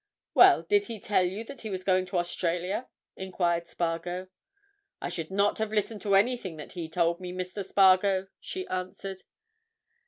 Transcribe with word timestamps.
"Well, 0.33 0.63
did 0.63 0.85
he 0.85 0.99
tell 0.99 1.21
you 1.23 1.43
that 1.43 1.61
he 1.61 1.69
was 1.69 1.83
going 1.83 2.07
to 2.07 2.17
Australia?" 2.17 2.87
enquired 3.15 3.67
Spargo. 3.67 4.29
"I 4.99 5.09
should 5.09 5.29
not 5.29 5.59
have 5.59 5.71
listened 5.71 6.01
to 6.01 6.15
anything 6.15 6.57
that 6.57 6.71
he 6.71 6.89
told 6.89 7.19
me, 7.19 7.31
Mr. 7.31 7.63
Spargo," 7.63 8.25
she 8.39 8.65
answered. 8.65 9.21